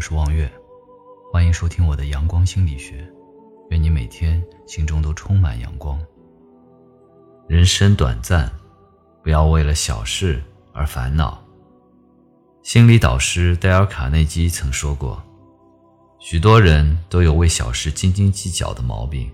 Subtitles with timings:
[0.00, 0.50] 我是望月，
[1.30, 3.06] 欢迎收听我的阳光心理学。
[3.68, 6.00] 愿你每天心中都充满阳光。
[7.46, 8.50] 人生短暂，
[9.22, 10.42] 不要为了小事
[10.72, 11.44] 而烦恼。
[12.62, 15.22] 心理导师戴尔·卡内基曾说过
[16.18, 19.30] ：“许多人都有为小事斤斤计较的毛病。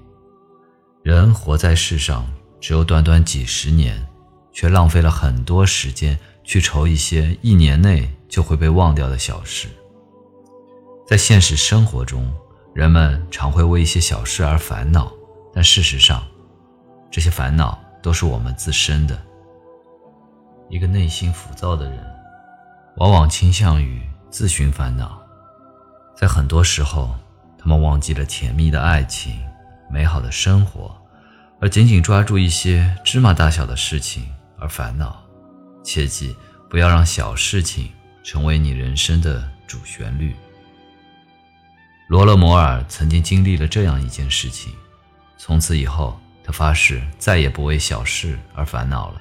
[1.05, 2.29] 人活在世上
[2.61, 4.05] 只有短短几十年，
[4.51, 9.69] 却浪费了很多时间去愁一些一年内就会被忘掉的小事。”
[11.07, 12.29] 在现实生活中，
[12.75, 15.13] 人们常会为一些小事而烦恼，
[15.55, 16.21] 但事实上，
[17.13, 19.17] 这些烦恼都是我们自身的。
[20.69, 22.05] 一个内心浮躁的人，
[22.97, 25.17] 往往倾向于自寻烦恼。
[26.17, 27.15] 在很多时候，
[27.57, 29.41] 他们忘记了甜蜜的爱情、
[29.89, 30.93] 美好的生活，
[31.61, 35.23] 而紧紧抓住一些芝麻大小的事情而烦恼。
[35.85, 36.35] 切记，
[36.69, 37.93] 不要让小事情
[38.25, 40.35] 成为你人生的主旋律。
[42.09, 44.73] 罗勒摩尔曾经经历了这样一件事情，
[45.37, 49.21] 从此以后，他发誓再也不为小事而烦恼了。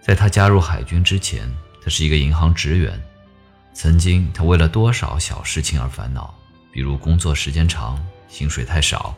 [0.00, 3.00] 在他加入海军之前，他是一个银行职员。
[3.74, 6.32] 曾经，他为了多少小事情而烦恼，
[6.72, 9.12] 比如工作时间长、薪水太少、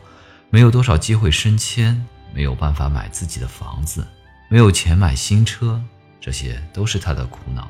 [0.49, 4.05] 没有多少机会升迁、没有办法买自己的房子、
[4.49, 5.79] 没有钱买新车，
[6.19, 7.69] 这些都是他的苦恼。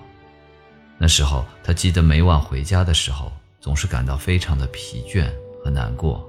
[0.98, 3.30] 那时候，他记得每晚回家的时候。
[3.62, 5.30] 总是感到非常的疲倦
[5.64, 6.28] 和难过，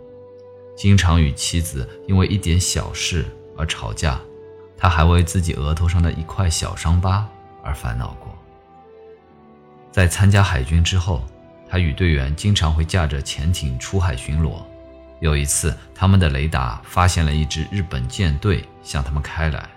[0.77, 3.25] 经常与妻子因为一点小事
[3.57, 4.21] 而吵架。
[4.77, 7.29] 他还为自己额头上的一块小伤疤
[7.63, 8.37] 而烦恼过。
[9.93, 11.23] 在参加海军之后，
[11.71, 14.61] 他与队员经常会驾着潜艇出海巡逻。
[15.21, 19.71] 有一次，他们的雷达发现了一支日本舰队向他们开来，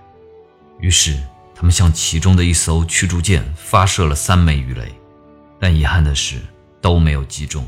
[0.79, 1.21] 于是
[1.53, 4.91] 他们向其中的一艘驱逐舰发射了三枚鱼雷，
[5.59, 6.39] 但遗憾的是。
[6.85, 7.67] 都没有击中。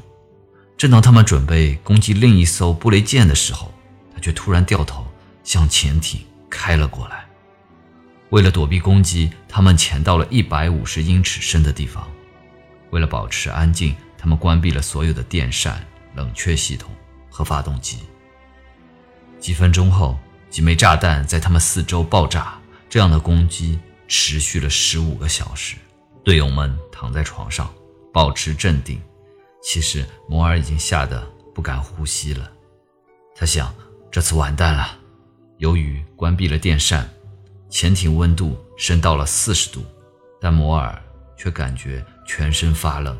[0.78, 3.74] 正当他们准备攻击另一艘布雷舰的时候，
[4.14, 5.04] 他却突然掉头
[5.44, 7.26] 向潜艇开了过来。
[8.30, 12.08] 为了躲避攻击，他们潜到了一百五十英尺深的地方。
[12.92, 16.92] 为了保持安静，他们关闭了所有的电扇、冷却系统
[17.28, 17.98] 和发动机。
[19.40, 20.16] 几分钟后，
[20.52, 22.56] 几枚炸弹在他们四周爆炸。
[22.88, 25.76] 这样的攻击持续了十五个小时。
[26.24, 27.68] 队友们躺在床上。
[28.14, 29.02] 保持镇定。
[29.62, 32.50] 其实摩尔已经吓得不敢呼吸了。
[33.36, 33.74] 他想，
[34.12, 34.98] 这次完蛋了。
[35.58, 37.10] 由于关闭了电扇，
[37.70, 39.84] 潜艇温度升到了四十度，
[40.40, 41.02] 但摩尔
[41.36, 43.18] 却感觉全身发冷。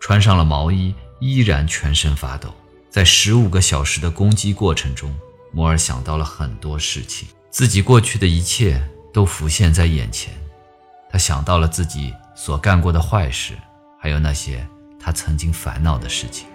[0.00, 2.52] 穿上了毛衣，依然全身发抖。
[2.90, 5.14] 在十五个小时的攻击过程中，
[5.52, 10.34] 摩尔想到了很多事情，自己过去的一切都浮现在眼前。
[11.10, 13.54] 他想到了自己所干过的坏事。
[14.04, 14.62] 还有那些
[15.00, 16.46] 他曾经烦恼的事情，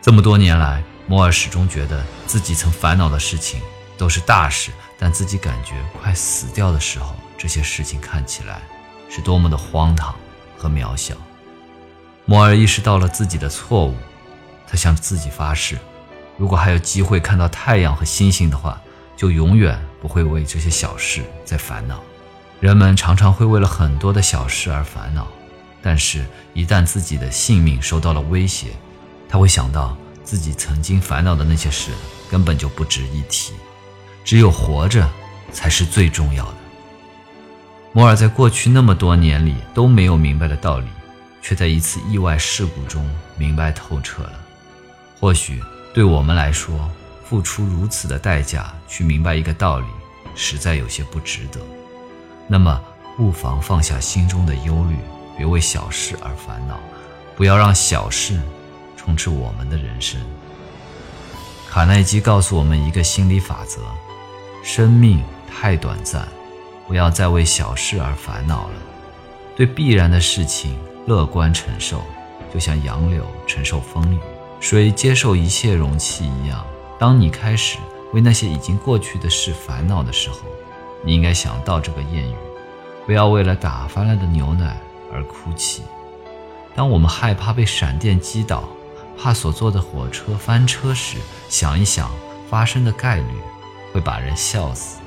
[0.00, 3.60] 这么多年来，摩尔始终觉得自己曾烦恼的事情
[3.98, 8.62] 都是大事，但自己感觉快死掉的时候，这些事情看起来
[9.10, 10.14] 是多么的荒唐
[10.56, 11.16] 和渺小。
[12.26, 13.96] 摩尔意识到了自己的错误，
[14.64, 15.76] 他向自己发誓，
[16.38, 18.80] 如果还有机会看到太阳和星星的话，
[19.16, 22.00] 就永远不会为这些小事在烦恼。
[22.60, 25.26] 人们常常会为了很多的小事而烦恼。
[25.86, 26.24] 但是，
[26.54, 28.68] 一旦自己的性命受到了威胁，
[29.28, 31.90] 他会想到自己曾经烦恼的那些事
[32.30, 33.52] 根本就不值一提，
[34.24, 35.06] 只有活着
[35.52, 36.54] 才是最重要的。
[37.92, 40.86] 摩尔在过去那么多年里都没有明白的道理，
[41.42, 43.06] 却在一次意外事故中
[43.36, 44.32] 明白透彻了。
[45.20, 45.62] 或许
[45.92, 46.90] 对我们来说，
[47.26, 49.86] 付出如此的代价去明白一个道理，
[50.34, 51.60] 实在有些不值得。
[52.48, 52.80] 那么，
[53.18, 54.96] 不妨放下心中的忧虑。
[55.36, 56.78] 别为小事而烦恼，
[57.36, 58.40] 不要让小事
[58.96, 60.20] 充斥我们的人生。
[61.68, 63.80] 卡耐基告诉我们一个心理法则：
[64.62, 66.28] 生命太短暂，
[66.86, 68.74] 不要再为小事而烦恼了。
[69.56, 72.02] 对必然的事情乐观承受，
[72.52, 74.18] 就像杨柳承受风雨，
[74.60, 76.64] 水接受一切容器一样。
[76.98, 77.78] 当你开始
[78.12, 80.38] 为那些已经过去的事烦恼的时候，
[81.04, 82.34] 你应该想到这个谚语：
[83.04, 84.76] 不要为了打翻了的牛奶。
[85.12, 85.82] 而哭泣。
[86.74, 88.64] 当我们害怕被闪电击倒，
[89.16, 91.18] 怕所坐的火车翻车时，
[91.48, 92.10] 想一想
[92.50, 93.24] 发生的概率，
[93.92, 94.98] 会把人笑死。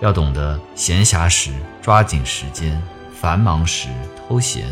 [0.00, 2.82] 要懂得闲暇时抓紧时间，
[3.14, 4.68] 繁忙时偷闲。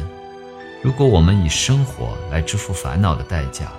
[0.83, 3.73] 如果我们以生活来支付烦恼的代价，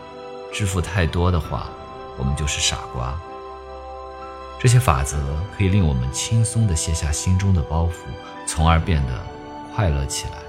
[0.51, 1.67] 支付太多的话，
[2.17, 3.13] 我们就是傻瓜。
[4.57, 5.17] 这些法则
[5.55, 8.07] 可以令我们轻松地卸下心中的包袱，
[8.47, 9.13] 从而变得
[9.75, 10.44] 快乐起来。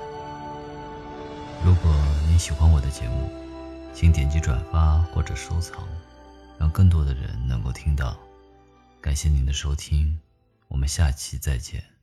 [1.65, 1.93] 如果
[2.29, 3.29] 你喜欢我的节目，
[3.93, 5.87] 请点击转发或者收藏，
[6.59, 8.17] 让更多的人能够听到。
[9.01, 10.19] 感谢您的收听，
[10.69, 11.96] 我们下期再见。